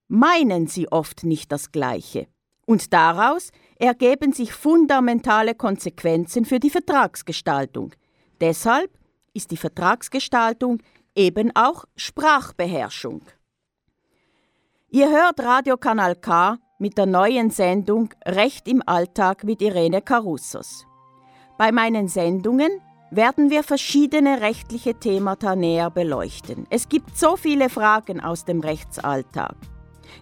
meinen 0.09 0.67
sie 0.67 0.91
oft 0.91 1.25
nicht 1.25 1.53
das 1.53 1.73
Gleiche. 1.73 2.27
Und 2.67 2.93
daraus 2.93 3.51
ergeben 3.79 4.33
sich 4.33 4.53
fundamentale 4.53 5.55
Konsequenzen 5.55 6.45
für 6.45 6.59
die 6.59 6.71
Vertragsgestaltung. 6.71 7.93
Deshalb 8.41 8.91
ist 9.35 9.51
die 9.51 9.57
Vertragsgestaltung 9.57 10.83
eben 11.15 11.55
auch 11.55 11.85
Sprachbeherrschung. 11.95 13.23
Ihr 14.89 15.11
hört 15.11 15.41
Radiokanal 15.41 16.17
K 16.17 16.59
mit 16.79 16.99
der 16.99 17.07
neuen 17.07 17.51
Sendung 17.51 18.11
Recht 18.25 18.69
im 18.69 18.83
Alltag 18.87 19.45
mit 19.45 19.63
Irene 19.63 20.03
Carussos. 20.03 20.87
Bei 21.59 21.73
meinen 21.73 22.09
Sendungen 22.09 22.71
werden 23.11 23.51
wir 23.51 23.63
verschiedene 23.63 24.41
rechtliche 24.41 24.95
Themata 24.95 25.55
näher 25.57 25.91
beleuchten. 25.91 26.67
Es 26.71 26.89
gibt 26.89 27.17
so 27.17 27.37
viele 27.37 27.69
Fragen 27.69 28.21
aus 28.21 28.45
dem 28.45 28.61
Rechtsalltag. 28.61 29.55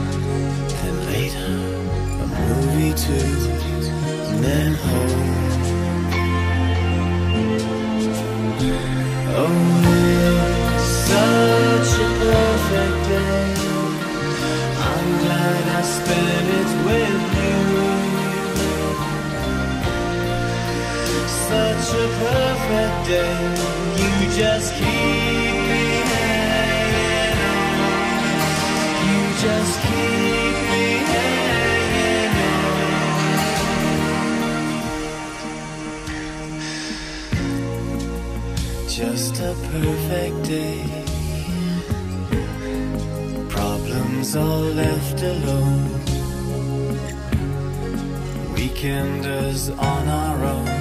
Later, 1.31 1.47
a 1.47 2.27
movie 2.27 2.93
too. 2.93 3.13
And 4.31 4.43
then 4.43 4.73
home. 4.73 5.31
Oh, 9.33 9.57
it's 10.75 10.89
such 11.07 11.91
a 11.99 12.09
perfect 12.19 12.97
day. 13.07 13.53
I'm 14.89 15.07
glad 15.23 15.63
I 15.69 15.81
spent 15.97 16.47
it 16.59 16.69
with 16.87 17.23
you. 17.39 17.61
Such 21.47 21.87
a 21.95 22.07
perfect 22.19 22.95
day. 23.07 23.39
You 23.97 24.11
just 24.37 24.69
keep 24.75 25.20
perfect 39.71 40.43
day. 40.43 40.83
Problems 43.47 44.35
all 44.35 44.67
left 44.83 45.21
alone. 45.21 45.89
Weekenders 48.55 49.71
on 49.79 50.07
our 50.09 50.43
own. 50.43 50.80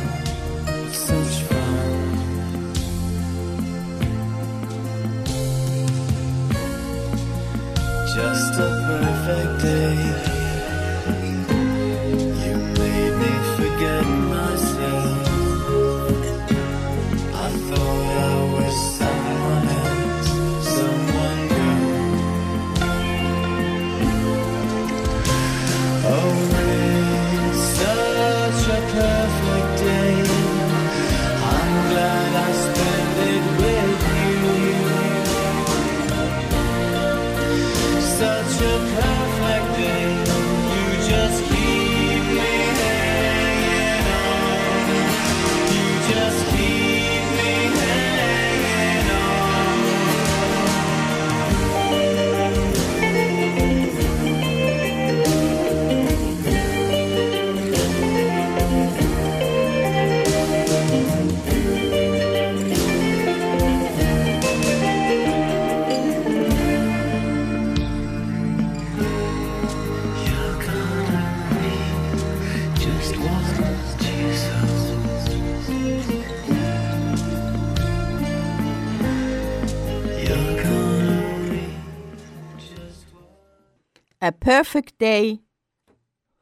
A 84.23 84.33
Perfect 84.33 85.01
Day 85.01 85.41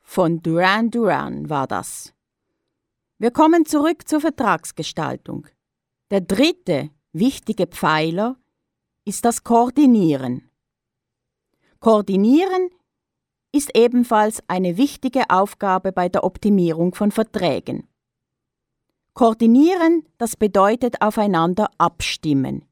von 0.01 0.43
Duran 0.43 0.91
Duran 0.91 1.49
war 1.49 1.69
das. 1.69 2.13
Wir 3.19 3.31
kommen 3.31 3.67
zurück 3.67 4.09
zur 4.09 4.21
Vertragsgestaltung. 4.21 5.47
Der 6.11 6.21
dritte 6.21 6.91
wichtige 7.13 7.69
Pfeiler 7.69 8.37
ist 9.05 9.25
das 9.25 9.45
Koordinieren. 9.45 10.51
Koordinieren 11.79 12.71
ist 13.53 13.71
ebenfalls 13.77 14.43
eine 14.49 14.77
wichtige 14.77 15.31
Aufgabe 15.31 15.93
bei 15.93 16.09
der 16.09 16.25
Optimierung 16.25 16.97
von 16.97 17.13
Verträgen. 17.13 17.87
Koordinieren, 19.15 20.05
das 20.19 20.37
bedeutet 20.37 21.01
aufeinander 21.01 21.71
abstimmen. 21.79 22.65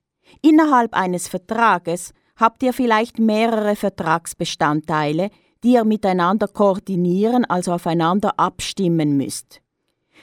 Innerhalb 0.43 0.95
eines 0.95 1.29
Vertrages 1.29 2.13
habt 2.37 2.63
ihr 2.63 2.73
vielleicht 2.73 3.19
mehrere 3.19 3.77
Vertragsbestandteile, 3.77 5.31
die 5.65 5.73
ihr 5.73 5.85
miteinander 5.85 6.49
koordinieren, 6.49 7.45
also 7.45 7.73
aufeinander 7.73 8.39
abstimmen 8.39 9.17
müsst. 9.17 9.63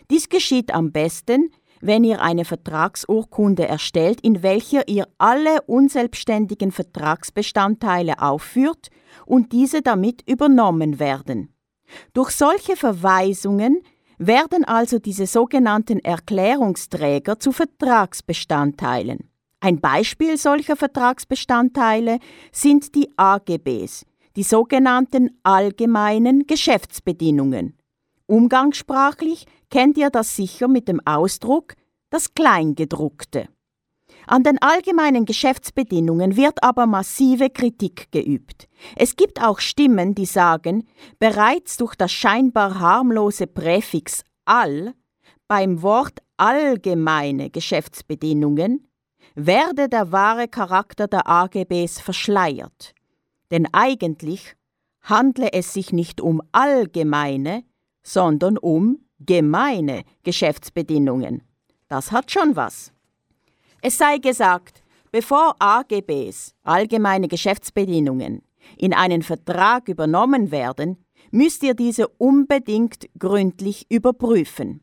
Dies 0.10 0.30
geschieht 0.30 0.73
am 0.73 0.91
besten, 0.91 1.49
wenn 1.82 2.04
ihr 2.04 2.21
eine 2.21 2.45
Vertragsurkunde 2.45 3.67
erstellt, 3.67 4.21
in 4.21 4.41
welcher 4.41 4.88
ihr 4.88 5.08
alle 5.17 5.62
unselbstständigen 5.63 6.71
Vertragsbestandteile 6.71 8.21
aufführt 8.21 8.89
und 9.26 9.52
diese 9.52 9.82
damit 9.82 10.21
übernommen 10.30 10.99
werden. 10.99 11.54
Durch 12.13 12.32
solche 12.32 12.78
Verweisungen 12.78 13.82
werden 14.17 14.63
also 14.63 14.99
diese 14.99 15.28
sogenannten 15.28 15.99
Erklärungsträger 15.99 17.39
zu 17.39 17.52
Vertragsbestandteilen. 17.52 19.30
Ein 19.63 19.80
Beispiel 19.80 20.36
solcher 20.38 20.76
Vertragsbestandteile 20.76 22.19
sind 22.52 22.95
die 22.95 23.08
AGBs, 23.15 24.06
die 24.36 24.43
sogenannten 24.43 25.39
allgemeinen 25.43 26.47
Geschäftsbedingungen. 26.47 27.78
Umgangssprachlich 28.26 29.45
kennt 29.71 29.97
ihr 29.97 30.10
das 30.10 30.36
sicher 30.36 30.67
mit 30.67 30.89
dem 30.89 30.99
Ausdruck 31.08 31.76
das 32.10 32.34
Kleingedruckte. 32.34 33.47
An 34.28 34.43
den 34.43 34.62
allgemeinen 34.62 35.23
Geschäftsbedingungen 35.23 36.36
wird 36.36 36.62
aber 36.62 36.86
massive 36.86 37.49
Kritik 37.49 38.12
geübt. 38.12 38.67
Es 38.97 39.15
gibt 39.15 39.41
auch 39.41 39.62
Stimmen, 39.62 40.13
die 40.13 40.26
sagen, 40.26 40.86
bereits 41.19 41.78
durch 41.78 41.95
das 41.95 42.12
scheinbar 42.12 42.82
harmlose 42.82 43.47
Präfix 43.47 44.26
all 44.43 44.93
beim 45.47 45.82
Wort 45.82 46.19
allgemeine 46.36 47.49
Geschäftsbedingungen 47.49 48.89
werde 49.36 49.89
der 49.89 50.12
wahre 50.12 50.48
Charakter 50.48 51.08
der 51.08 51.28
AGBs 51.28 52.00
verschleiert. 52.00 52.93
Denn 53.52 53.67
eigentlich 53.72 54.56
handle 55.02 55.52
es 55.54 55.74
sich 55.74 55.91
nicht 55.91 56.22
um 56.22 56.41
allgemeine, 56.52 57.63
sondern 58.04 58.58
um 58.58 59.00
gemeine 59.19 60.04
Geschäftsbedingungen. 60.24 61.43
Das 61.88 62.12
hat 62.12 62.32
schon 62.32 62.56
was. 62.56 62.91
Es 63.82 63.98
sei 63.98 64.17
gesagt, 64.17 64.82
bevor 65.12 65.56
AGBs, 65.60 66.56
allgemeine 66.63 67.28
Geschäftsbedingungen, 67.28 68.41
in 68.78 68.93
einen 68.93 69.24
Vertrag 69.24 69.89
übernommen 69.89 70.52
werden, 70.52 71.04
müsst 71.32 71.63
ihr 71.63 71.74
diese 71.74 72.08
unbedingt 72.08 73.08
gründlich 73.19 73.86
überprüfen. 73.89 74.82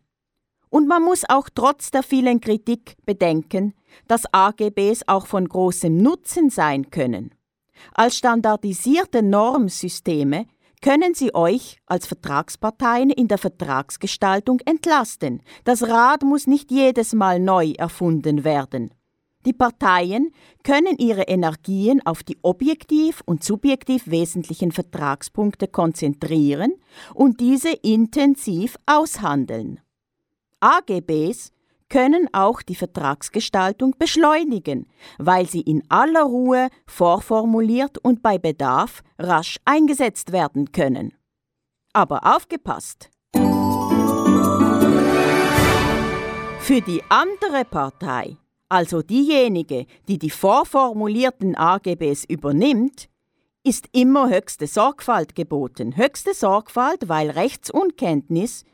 Und 0.69 0.87
man 0.87 1.03
muss 1.03 1.25
auch 1.29 1.49
trotz 1.53 1.91
der 1.91 2.03
vielen 2.03 2.41
Kritik 2.41 2.97
bedenken, 3.05 3.75
dass 4.09 4.33
AGBs 4.33 5.05
auch 5.07 5.27
von 5.27 5.49
großem 5.49 5.97
Nutzen 5.97 6.51
sein 6.51 6.91
können. 6.91 7.35
Als 7.95 8.17
standardisierte 8.17 9.23
Normsysteme 9.23 10.47
können 10.83 11.15
sie 11.15 11.35
euch 11.35 11.79
als 11.87 12.07
Vertragsparteien 12.07 13.11
in 13.11 13.29
der 13.29 13.39
Vertragsgestaltung 13.39 14.61
entlasten. 14.65 15.43
Das 15.65 15.83
Rad 15.87 16.23
muss 16.23 16.47
nicht 16.47 16.71
jedes 16.71 17.13
Mal 17.13 17.39
neu 17.39 17.73
erfunden 17.77 18.45
werden. 18.45 18.91
Die 19.47 19.53
Parteien 19.55 20.33
können 20.65 20.97
ihre 20.99 21.23
Energien 21.23 22.05
auf 22.05 22.23
die 22.23 22.37
objektiv 22.43 23.23
und 23.25 23.43
subjektiv 23.43 24.11
wesentlichen 24.11 24.71
Vertragspunkte 24.71 25.67
konzentrieren 25.67 26.75
und 27.15 27.41
diese 27.41 27.71
intensiv 27.71 28.77
aushandeln. 28.85 29.81
AGBs 30.61 31.53
können 31.91 32.29
auch 32.33 32.63
die 32.63 32.75
Vertragsgestaltung 32.75 33.97
beschleunigen, 33.99 34.87
weil 35.19 35.47
sie 35.47 35.61
in 35.61 35.83
aller 35.91 36.23
Ruhe 36.23 36.69
vorformuliert 36.87 37.99
und 37.99 38.23
bei 38.23 38.39
Bedarf 38.39 39.03
rasch 39.19 39.59
eingesetzt 39.67 40.33
werden 40.33 40.73
können. 40.73 41.13
Aber 41.93 42.35
aufgepasst! 42.35 43.11
Für 46.61 46.81
die 46.81 47.03
andere 47.09 47.65
Partei, 47.69 48.37
also 48.69 49.03
diejenige, 49.03 49.87
die 50.07 50.19
die 50.19 50.31
vorformulierten 50.31 51.57
AGBs 51.57 52.25
übernimmt, 52.25 53.09
ist 53.65 53.89
immer 53.93 54.31
höchste 54.31 54.67
Sorgfalt 54.67 55.35
geboten. 55.35 55.97
Höchste 55.97 56.33
Sorgfalt, 56.33 57.09
weil 57.09 57.31
Rechtsunkenntnis 57.31 58.65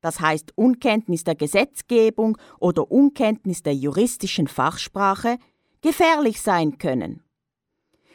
das 0.00 0.20
heißt 0.20 0.52
Unkenntnis 0.56 1.24
der 1.24 1.34
Gesetzgebung 1.34 2.38
oder 2.58 2.90
Unkenntnis 2.90 3.62
der 3.62 3.74
juristischen 3.74 4.48
Fachsprache, 4.48 5.38
gefährlich 5.80 6.40
sein 6.40 6.78
können. 6.78 7.22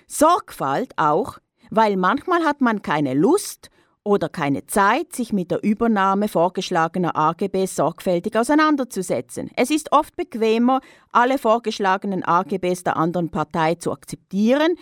Sorgfalt 0.07 0.93
auch, 0.97 1.37
weil 1.69 1.95
manchmal 1.95 2.43
hat 2.43 2.61
man 2.61 2.81
keine 2.81 3.13
Lust 3.13 3.69
oder 4.03 4.29
keine 4.29 4.65
Zeit, 4.65 5.13
sich 5.13 5.31
mit 5.31 5.51
der 5.51 5.63
Übernahme 5.63 6.27
vorgeschlagener 6.27 7.15
AGBs 7.15 7.75
sorgfältig 7.75 8.35
auseinanderzusetzen. 8.35 9.51
Es 9.55 9.69
ist 9.69 9.91
oft 9.91 10.15
bequemer, 10.15 10.81
alle 11.11 11.37
vorgeschlagenen 11.37 12.23
AGBs 12.23 12.83
der 12.83 12.97
anderen 12.97 13.29
Partei 13.29 13.75
zu 13.75 13.91
akzeptieren, 13.91 14.75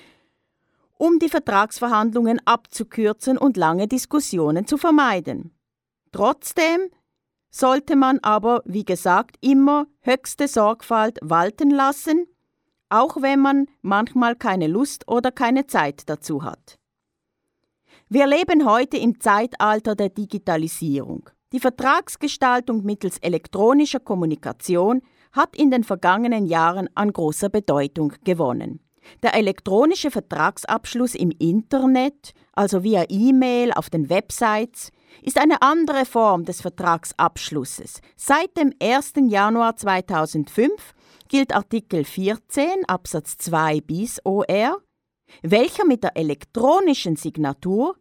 um 0.98 1.20
die 1.20 1.30
Vertragsverhandlungen 1.30 2.42
abzukürzen 2.46 3.38
und 3.38 3.58
lange 3.58 3.88
Diskussionen 3.88 4.68
zu 4.68 4.78
vermeiden. 4.78 5.52
Trotzdem 6.12 6.90
sollte 7.50 7.96
man 7.96 8.20
aber, 8.20 8.62
wie 8.66 8.86
gesagt, 8.86 9.38
immer 9.42 9.88
höchste 10.02 10.48
Sorgfalt 10.48 11.20
walten 11.22 11.72
lassen, 11.72 12.28
auch 12.90 13.22
wenn 13.22 13.40
man 13.40 13.68
manchmal 13.82 14.36
keine 14.36 14.68
Lust 14.68 15.08
oder 15.08 15.32
keine 15.32 15.68
Zeit 15.68 16.10
dazu 16.10 16.44
hat. 16.44 16.78
Wir 18.08 18.26
leben 18.26 18.66
heute 18.66 18.98
im 18.98 19.20
Zeitalter 19.20 19.96
der 19.96 20.10
Digitalisierung. 20.10 21.30
Die 21.52 21.60
Vertragsgestaltung 21.60 22.84
mittels 22.84 23.18
elektronischer 23.20 24.00
Kommunikation 24.00 25.02
hat 25.32 25.56
in 25.56 25.70
den 25.72 25.84
vergangenen 25.84 26.46
Jahren 26.46 26.90
an 26.96 27.14
großer 27.14 27.50
Bedeutung 27.50 28.14
gewonnen. 28.24 28.80
Der 29.24 29.36
elektronische 29.36 30.12
Vertragsabschluss 30.12 31.16
im 31.16 31.32
Internet, 31.32 32.34
also 32.54 32.84
via 32.84 33.06
E-Mail 33.10 33.72
auf 33.74 33.90
den 33.90 34.10
Websites, 34.10 34.92
ist 35.22 35.38
eine 35.38 35.62
andere 35.62 36.06
Form 36.06 36.46
des 36.46 36.62
Vertragsabschlusses. 36.62 38.02
Seit 38.16 38.56
dem 38.58 38.74
1. 38.82 39.14
Januar 39.28 39.76
2005 39.76 40.72
gilt 41.28 41.54
Artikel 41.54 42.04
14 42.04 42.86
Absatz 42.88 43.38
2 43.38 43.82
bis 43.82 44.20
OR, 44.26 44.82
welcher 45.42 45.86
mit 45.86 46.04
der 46.04 46.18
elektronischen 46.18 47.16
Signatur 47.16 47.96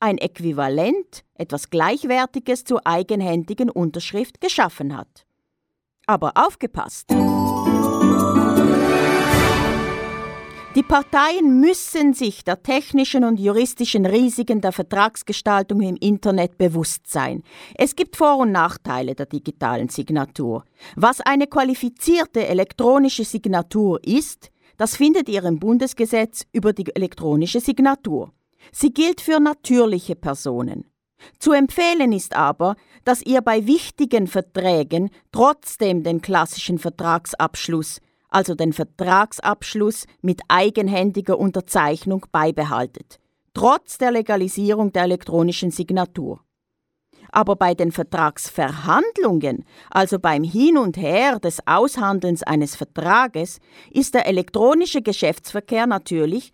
ein 0.00 0.18
Äquivalent, 0.18 1.24
etwas 1.34 1.70
Gleichwertiges 1.70 2.64
zur 2.64 2.86
eigenhändigen 2.86 3.70
Unterschrift 3.70 4.40
geschaffen 4.40 4.96
hat. 4.96 5.26
Aber 6.06 6.32
aufgepasst! 6.34 7.10
Die 10.74 10.82
Parteien 10.82 11.60
müssen 11.60 12.14
sich 12.14 12.42
der 12.42 12.60
technischen 12.64 13.22
und 13.22 13.38
juristischen 13.38 14.06
Risiken 14.06 14.60
der 14.60 14.72
Vertragsgestaltung 14.72 15.80
im 15.82 15.94
Internet 15.94 16.58
bewusst 16.58 17.06
sein. 17.06 17.44
Es 17.76 17.94
gibt 17.94 18.16
Vor- 18.16 18.38
und 18.38 18.50
Nachteile 18.50 19.14
der 19.14 19.26
digitalen 19.26 19.88
Signatur. 19.88 20.64
Was 20.96 21.20
eine 21.20 21.46
qualifizierte 21.46 22.48
elektronische 22.48 23.24
Signatur 23.24 24.00
ist, 24.04 24.50
das 24.76 24.96
findet 24.96 25.28
ihr 25.28 25.44
im 25.44 25.60
Bundesgesetz 25.60 26.44
über 26.52 26.72
die 26.72 26.92
elektronische 26.92 27.60
Signatur. 27.60 28.32
Sie 28.72 28.92
gilt 28.92 29.20
für 29.20 29.38
natürliche 29.38 30.16
Personen. 30.16 30.90
Zu 31.38 31.52
empfehlen 31.52 32.10
ist 32.10 32.34
aber, 32.34 32.74
dass 33.04 33.22
ihr 33.22 33.42
bei 33.42 33.64
wichtigen 33.68 34.26
Verträgen 34.26 35.10
trotzdem 35.30 36.02
den 36.02 36.20
klassischen 36.20 36.80
Vertragsabschluss 36.80 38.00
also 38.34 38.56
den 38.56 38.72
Vertragsabschluss 38.72 40.06
mit 40.20 40.40
eigenhändiger 40.48 41.38
Unterzeichnung 41.38 42.26
beibehaltet, 42.32 43.20
trotz 43.54 43.96
der 43.96 44.10
Legalisierung 44.10 44.92
der 44.92 45.04
elektronischen 45.04 45.70
Signatur. 45.70 46.40
Aber 47.30 47.56
bei 47.56 47.74
den 47.74 47.92
Vertragsverhandlungen, 47.92 49.64
also 49.90 50.18
beim 50.18 50.42
Hin 50.42 50.78
und 50.78 50.96
Her 50.96 51.38
des 51.38 51.66
Aushandelns 51.66 52.42
eines 52.42 52.74
Vertrages, 52.76 53.60
ist 53.90 54.14
der 54.14 54.26
elektronische 54.26 55.02
Geschäftsverkehr 55.02 55.86
natürlich 55.86 56.52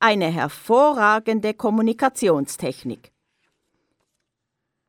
Eine 0.00 0.26
hervorragende 0.26 1.54
Kommunikationstechnik. 1.54 3.12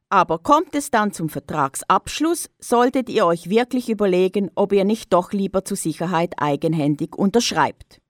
Aber 0.09 0.39
kommt 0.39 0.73
es 0.73 0.89
dann 0.89 1.11
zum 1.13 1.29
Vertragsabschluss, 1.29 2.49
solltet 2.57 3.09
ihr 3.09 3.27
euch 3.27 3.49
wirklich 3.49 3.89
überlegen, 3.89 4.49
ob 4.55 4.73
ihr 4.73 4.83
nicht 4.83 5.13
doch 5.13 5.31
lieber 5.31 5.63
zur 5.63 5.77
Sicherheit 5.77 6.33
eigenhändig 6.37 7.15
unterschreibt. 7.15 8.01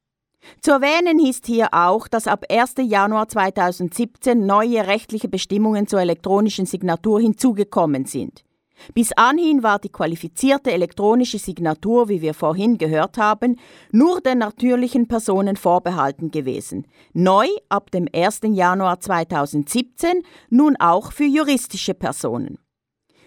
Zu 0.61 0.71
erwähnen 0.71 1.19
ist 1.19 1.45
hier 1.45 1.73
auch, 1.73 2.07
dass 2.07 2.27
ab 2.27 2.45
1. 2.49 2.75
Januar 2.79 3.27
2017 3.27 4.45
neue 4.45 4.87
rechtliche 4.87 5.27
Bestimmungen 5.27 5.87
zur 5.87 5.99
elektronischen 5.99 6.65
Signatur 6.65 7.19
hinzugekommen 7.19 8.05
sind. 8.05 8.45
Bis 8.93 9.11
anhin 9.13 9.63
war 9.63 9.79
die 9.79 9.89
qualifizierte 9.89 10.71
elektronische 10.71 11.39
Signatur, 11.39 12.09
wie 12.09 12.21
wir 12.21 12.33
vorhin 12.33 12.77
gehört 12.77 13.17
haben, 13.17 13.57
nur 13.91 14.21
den 14.21 14.39
natürlichen 14.39 15.07
Personen 15.07 15.55
vorbehalten 15.55 16.31
gewesen. 16.31 16.87
Neu 17.13 17.47
ab 17.69 17.91
dem 17.91 18.07
1. 18.13 18.41
Januar 18.43 18.99
2017 18.99 20.23
nun 20.49 20.75
auch 20.77 21.11
für 21.11 21.25
juristische 21.25 21.93
Personen. 21.93 22.59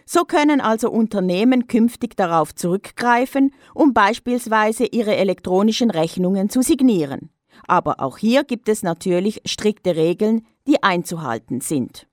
So 0.05 0.25
können 0.25 0.61
also 0.61 0.91
Unternehmen 0.91 1.69
künftig 1.69 2.17
darauf 2.17 2.55
zurückgreifen, 2.55 3.53
um 3.75 3.95
beispielsweise 3.95 4.85
ihre 4.85 5.17
elektronischen 5.17 5.91
Rechnungen 5.91 6.51
zu 6.51 6.63
signieren. 6.63 7.31
Aber 7.67 8.01
auch 8.01 8.19
hier 8.19 8.45
gibt 8.45 8.69
es 8.69 8.83
natürlich 8.83 9.41
strikte 9.47 9.97
Regeln, 9.97 10.47
die 10.67 10.83
einzuhalten 10.83 11.61
sind. 11.61 12.09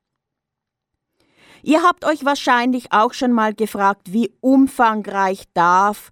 Ihr 1.63 1.83
habt 1.83 2.05
euch 2.05 2.25
wahrscheinlich 2.25 2.91
auch 2.91 3.13
schon 3.13 3.31
mal 3.31 3.53
gefragt, 3.53 4.13
wie 4.13 4.31
umfangreich 4.41 5.43
darf 5.53 6.11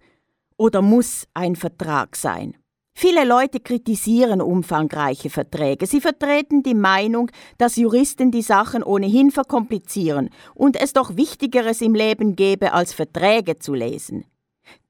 oder 0.58 0.82
muss 0.82 1.28
ein 1.34 1.56
Vertrag 1.56 2.16
sein. 2.16 2.56
Viele 3.00 3.26
Leute 3.26 3.60
kritisieren 3.60 4.42
umfangreiche 4.42 5.30
Verträge. 5.30 5.86
Sie 5.86 6.02
vertreten 6.02 6.64
die 6.64 6.74
Meinung, 6.74 7.30
dass 7.60 7.76
Juristen 7.76 8.32
die 8.32 8.42
Sachen 8.42 8.82
ohnehin 8.82 9.30
verkomplizieren 9.30 10.32
und 10.56 10.82
es 10.82 10.94
doch 10.94 11.16
Wichtigeres 11.16 11.82
im 11.82 11.94
Leben 11.94 12.36
gäbe, 12.36 12.74
als 12.74 12.94
Verträge 12.94 13.60
zu 13.60 13.76
lesen. 13.76 14.26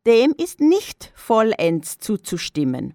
Dem 0.05 0.33
ist 0.37 0.61
nicht 0.61 1.11
vollends 1.15 1.97
zuzustimmen. 1.97 2.93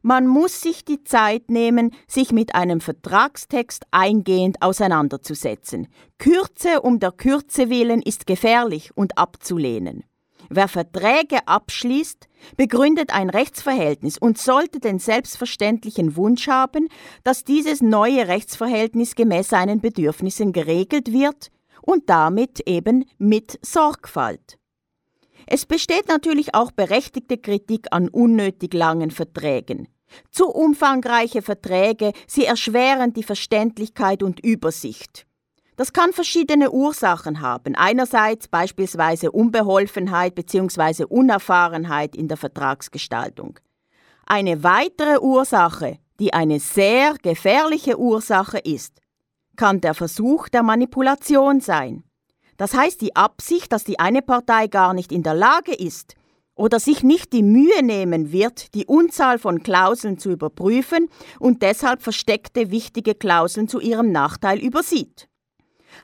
Man 0.00 0.26
muss 0.26 0.60
sich 0.60 0.84
die 0.84 1.04
Zeit 1.04 1.50
nehmen, 1.50 1.94
sich 2.06 2.32
mit 2.32 2.54
einem 2.54 2.80
Vertragstext 2.80 3.84
eingehend 3.90 4.62
auseinanderzusetzen. 4.62 5.88
Kürze 6.18 6.80
um 6.80 6.98
der 6.98 7.12
Kürze 7.12 7.68
willen 7.68 8.00
ist 8.00 8.26
gefährlich 8.26 8.96
und 8.96 9.18
abzulehnen. 9.18 10.04
Wer 10.48 10.68
Verträge 10.68 11.46
abschließt, 11.46 12.28
begründet 12.56 13.14
ein 13.14 13.30
Rechtsverhältnis 13.30 14.18
und 14.18 14.38
sollte 14.38 14.80
den 14.80 14.98
selbstverständlichen 14.98 16.16
Wunsch 16.16 16.48
haben, 16.48 16.88
dass 17.24 17.44
dieses 17.44 17.80
neue 17.80 18.28
Rechtsverhältnis 18.28 19.14
gemäß 19.14 19.48
seinen 19.48 19.80
Bedürfnissen 19.80 20.52
geregelt 20.52 21.12
wird 21.12 21.48
und 21.80 22.10
damit 22.10 22.60
eben 22.66 23.04
mit 23.18 23.58
Sorgfalt. 23.62 24.58
Es 25.46 25.66
besteht 25.66 26.08
natürlich 26.08 26.54
auch 26.54 26.70
berechtigte 26.70 27.38
Kritik 27.38 27.86
an 27.90 28.08
unnötig 28.08 28.74
langen 28.74 29.10
Verträgen. 29.10 29.88
Zu 30.30 30.48
umfangreiche 30.48 31.42
Verträge, 31.42 32.12
sie 32.26 32.44
erschweren 32.44 33.12
die 33.12 33.22
Verständlichkeit 33.22 34.22
und 34.22 34.44
Übersicht. 34.44 35.26
Das 35.76 35.92
kann 35.92 36.12
verschiedene 36.12 36.70
Ursachen 36.70 37.40
haben. 37.40 37.74
Einerseits 37.74 38.46
beispielsweise 38.46 39.32
Unbeholfenheit 39.32 40.34
bzw. 40.34 41.04
Unerfahrenheit 41.04 42.14
in 42.14 42.28
der 42.28 42.36
Vertragsgestaltung. 42.36 43.58
Eine 44.26 44.62
weitere 44.62 45.18
Ursache, 45.18 45.98
die 46.20 46.34
eine 46.34 46.60
sehr 46.60 47.16
gefährliche 47.22 47.98
Ursache 47.98 48.58
ist, 48.58 49.00
kann 49.56 49.80
der 49.80 49.94
Versuch 49.94 50.48
der 50.48 50.62
Manipulation 50.62 51.60
sein. 51.60 52.04
Das 52.62 52.74
heißt 52.74 53.00
die 53.00 53.16
Absicht, 53.16 53.72
dass 53.72 53.82
die 53.82 53.98
eine 53.98 54.22
Partei 54.22 54.68
gar 54.68 54.94
nicht 54.94 55.10
in 55.10 55.24
der 55.24 55.34
Lage 55.34 55.74
ist 55.74 56.14
oder 56.54 56.78
sich 56.78 57.02
nicht 57.02 57.32
die 57.32 57.42
Mühe 57.42 57.82
nehmen 57.82 58.30
wird, 58.30 58.72
die 58.76 58.86
Unzahl 58.86 59.40
von 59.40 59.64
Klauseln 59.64 60.16
zu 60.16 60.30
überprüfen 60.30 61.08
und 61.40 61.62
deshalb 61.62 62.02
versteckte 62.02 62.70
wichtige 62.70 63.16
Klauseln 63.16 63.66
zu 63.66 63.80
ihrem 63.80 64.12
Nachteil 64.12 64.60
übersieht. 64.60 65.28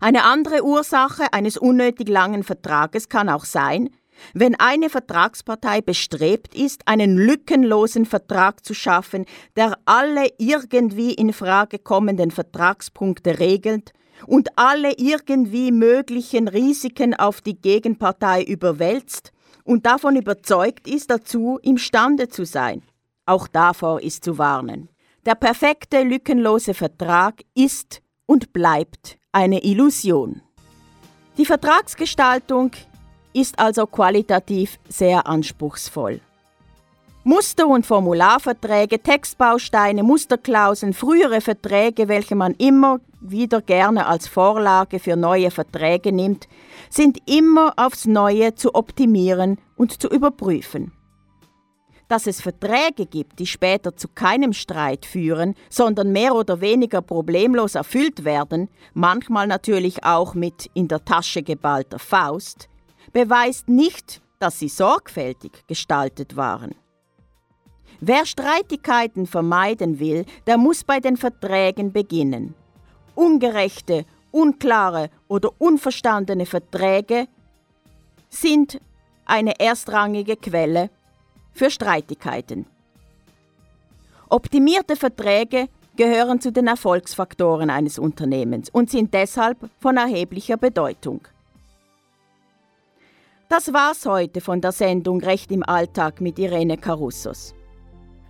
Eine 0.01 0.25
andere 0.25 0.65
Ursache 0.65 1.33
eines 1.33 1.59
unnötig 1.59 2.09
langen 2.09 2.43
Vertrages 2.43 3.09
kann 3.09 3.29
auch 3.29 3.45
sein, 3.45 3.91
wenn 4.35 4.57
eine 4.57 4.91
Vertragspartei 4.91 5.81
bestrebt 5.81 6.57
ist, 6.57 6.89
einen 6.89 7.17
lückenlosen 7.17 8.05
Vertrag 8.05 8.65
zu 8.65 8.75
schaffen, 8.75 9.27
der 9.55 9.79
alle 9.85 10.27
irgendwie 10.39 11.15
in 11.15 11.33
Frage 11.33 11.79
kommenden 11.79 12.33
Vertragspunkte 12.33 13.39
regelt 13.39 13.93
und 14.27 14.59
alle 14.59 14.93
irgendwie 14.97 15.73
möglichen 15.73 16.49
Risiken 16.49 17.15
auf 17.15 17.41
die 17.41 17.61
Gegenpartei 17.61 18.43
überwälzt 18.43 19.33
und 19.65 19.87
davon 19.87 20.17
überzeugt 20.17 20.89
ist, 20.89 21.11
dazu 21.11 21.59
imstande 21.63 22.29
zu 22.29 22.45
sein. 22.45 22.83
Auch 23.27 23.47
davor 23.47 24.01
ist 24.01 24.25
zu 24.25 24.39
warnen. 24.39 24.89
Der 25.27 25.35
perfekte, 25.35 26.03
lückenlose 26.03 26.73
Vertrag 26.73 27.43
ist 27.55 28.01
und 28.25 28.53
bleibt 28.53 29.19
eine 29.33 29.63
Illusion. 29.63 30.41
Die 31.37 31.45
Vertragsgestaltung 31.45 32.73
ist 33.33 33.59
also 33.59 33.87
qualitativ 33.87 34.79
sehr 34.89 35.27
anspruchsvoll. 35.27 36.21
Muster- 37.25 37.67
und 37.67 37.85
Formularverträge, 37.85 39.03
Textbausteine, 39.03 40.03
Musterklauseln, 40.03 40.95
frühere 40.95 41.43
Verträge, 41.43 42.09
welche 42.09 42.35
man 42.35 42.55
immer 42.55 43.01
wieder 43.21 43.61
gerne 43.61 44.07
als 44.07 44.29
Vorlage 44.29 44.99
für 44.99 45.17
neue 45.17 45.51
Verträge 45.51 46.13
nimmt, 46.13 46.49
sind 46.91 47.19
immer 47.29 47.73
aufs 47.77 48.07
Neue 48.07 48.55
zu 48.55 48.75
optimieren 48.75 49.59
und 49.77 50.01
zu 50.01 50.09
überprüfen 50.09 50.93
dass 52.09 52.27
es 52.27 52.41
Verträge 52.41 53.07
gibt, 53.07 53.39
die 53.39 53.47
später 53.47 53.95
zu 53.95 54.09
keinem 54.09 54.55
Streit 54.55 55.07
führen, 55.07 55.55
sondern 55.69 56.11
mehr 56.11 56.35
oder 56.35 56.61
weniger 56.61 57.03
problemlos 57.03 57.75
erfüllt 57.75 58.25
werden, 58.25 58.69
manchmal 58.95 59.47
natürlich 59.47 60.05
auch 60.05 60.35
mit 60.35 60.71
in 60.75 60.89
der 60.89 61.05
Tasche 61.05 61.43
geballter 61.43 61.99
Faust, 61.99 62.69
beweist 63.13 63.69
nicht, 63.69 64.23
dass 64.39 64.59
sie 64.59 64.69
sorgfältig 64.69 65.65
gestaltet 65.67 66.37
waren. 66.37 66.75
Wer 68.01 68.27
Streitigkeiten 68.27 69.27
vermeiden 69.27 69.99
will, 69.99 70.25
der 70.47 70.57
muss 70.57 70.85
bei 70.85 71.01
den 71.01 71.17
Verträgen 71.17 71.93
beginnen. 71.93 72.55
Ungerechte, 73.19 74.05
unklare 74.31 75.11
oder 75.27 75.51
unverstandene 75.59 76.47
Verträge 76.47 77.27
sind 78.29 78.81
eine 79.25 79.59
erstrangige 79.59 80.37
Quelle 80.37 80.89
für 81.53 81.69
Streitigkeiten. 81.69 82.67
Optimierte 84.29 84.95
Verträge 84.95 85.69
gehören 85.97 86.41
zu 86.41 86.53
den 86.53 86.69
Erfolgsfaktoren 86.69 87.71
eines 87.71 87.99
Unternehmens 87.99 88.71
und 88.71 88.89
sind 88.89 89.13
deshalb 89.13 89.59
von 89.81 89.97
erheblicher 89.97 90.57
Bedeutung. 90.57 91.23
Das 93.49 93.73
war's 93.73 94.07
heute 94.07 94.41
von 94.41 94.61
der 94.61 94.71
Sendung 94.71 95.21
Recht 95.23 95.51
im 95.51 95.65
Alltag 95.65 96.21
mit 96.21 96.39
Irene 96.39 96.77
Carussos. 96.77 97.53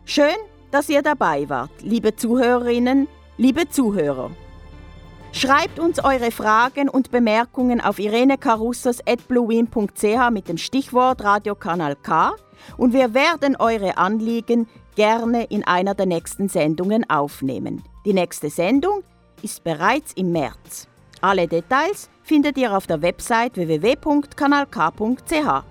Schön, 0.06 0.38
dass 0.70 0.88
ihr 0.88 1.02
dabei 1.02 1.46
wart, 1.50 1.82
liebe 1.82 2.16
Zuhörerinnen, 2.16 3.06
liebe 3.36 3.68
Zuhörer. 3.68 4.30
Schreibt 5.32 5.78
uns 5.78 6.02
eure 6.02 6.30
Fragen 6.30 6.88
und 6.88 7.10
Bemerkungen 7.10 7.80
auf 7.80 7.98
irenecarussos.bluewin.ch 7.98 10.30
mit 10.30 10.48
dem 10.48 10.56
Stichwort 10.56 11.22
Radiokanal 11.22 11.96
K 11.96 12.34
und 12.76 12.92
wir 12.92 13.14
werden 13.14 13.56
eure 13.56 13.98
Anliegen 13.98 14.68
gerne 14.96 15.44
in 15.44 15.64
einer 15.64 15.94
der 15.94 16.06
nächsten 16.06 16.48
Sendungen 16.48 17.08
aufnehmen. 17.08 17.84
Die 18.04 18.14
nächste 18.14 18.50
Sendung 18.50 19.02
ist 19.42 19.62
bereits 19.62 20.12
im 20.14 20.32
März. 20.32 20.88
Alle 21.20 21.46
Details 21.46 22.08
findet 22.22 22.56
ihr 22.56 22.76
auf 22.76 22.86
der 22.86 23.02
Website 23.02 23.56
www.kanalk.ch. 23.56 25.64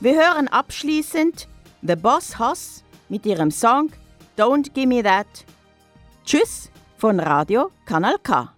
Wir 0.00 0.14
hören 0.14 0.48
abschließend 0.48 1.48
The 1.82 1.96
Boss 1.96 2.38
Hoss 2.38 2.84
mit 3.08 3.26
ihrem 3.26 3.50
Song 3.50 3.90
Don't 4.36 4.72
Give 4.72 4.86
Me 4.86 5.02
That. 5.02 5.26
Tschüss 6.24 6.70
von 6.98 7.20
Radio 7.20 7.70
Kanal 7.84 8.16
K. 8.22 8.53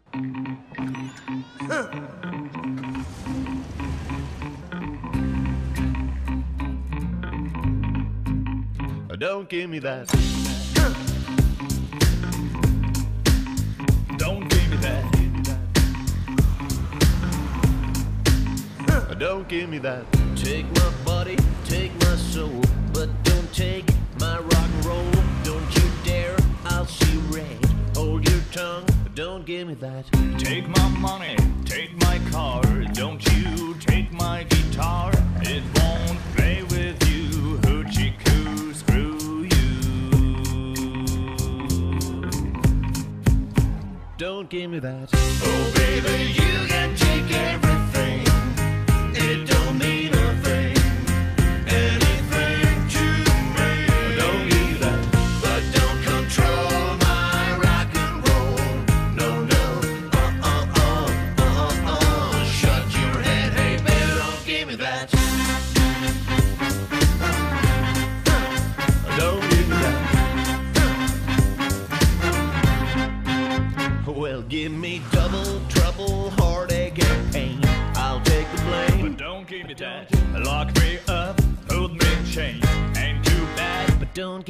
Don't 9.19 9.49
give 9.49 9.71
me 9.71 9.79
that. 9.79 10.07
Don't 14.19 14.49
give 14.49 14.71
me 14.71 14.77
that. 14.77 15.05
Don't 19.19 19.49
give 19.49 19.69
me 19.69 19.79
that. 19.79 20.05
Take 20.37 20.67
my 20.75 20.93
body, 21.05 21.37
take 21.65 21.93
my 22.01 22.17
soul, 22.17 22.61
but 22.93 23.09
don't 23.25 23.53
take 23.55 23.85
my 24.21 24.39
rock 24.39 24.69
and 24.75 24.85
roll. 24.85 25.11
Don't 25.45 25.75
you 25.77 25.91
dare, 26.05 26.37
I'll 26.67 26.87
see 26.87 27.17
red. 27.31 27.65
Hold 27.97 28.29
your 28.29 28.41
tongue, 28.53 28.85
don't 29.17 29.47
give 29.47 29.67
me 29.67 29.73
that. 29.73 30.05
Take 30.39 30.69
my 30.69 30.89
money, 30.99 31.37
take 31.65 31.91
my 32.03 32.21
car, 32.31 32.61
don't 32.93 33.25
you 33.33 33.75
take 33.81 34.13
my 34.13 34.45
guitar. 34.45 35.11
It 35.41 35.63
won't 35.75 36.21
play 36.35 36.63
with 36.65 37.09
you, 37.09 37.57
hoochie 37.63 38.13
coo, 38.27 38.75
screw 38.75 39.45
you. 39.45 39.81
Don't 44.19 44.51
give 44.51 44.71
me 44.71 44.81
that. 44.81 45.09
Oh 45.15 45.73
baby, 45.75 46.33
you 46.33 46.67
can 46.69 46.95
take 46.95 47.33
everything. 47.33 47.86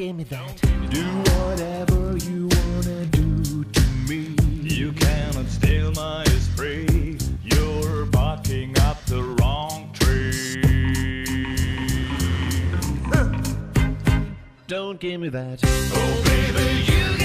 Give 0.06 0.16
me 0.16 0.24
that. 0.24 0.60
Do 0.90 1.04
whatever 1.34 2.16
you 2.18 2.48
wanna 2.52 3.06
do 3.06 3.64
to 3.64 3.80
me. 4.08 4.36
You 4.62 4.92
cannot 4.92 5.48
steal 5.48 5.90
my 5.92 6.22
esprit. 6.22 7.20
You're 7.42 8.06
barking 8.06 8.78
up 8.82 9.04
the 9.06 9.20
wrong 9.40 9.90
tree. 9.94 10.62
Don't 14.68 15.00
give 15.00 15.20
me 15.20 15.28
that. 15.28 15.58
Oh 15.64 16.22
baby, 16.24 16.82
you 16.82 16.92
can 16.92 16.94
take 16.94 16.94
everything. 16.94 17.15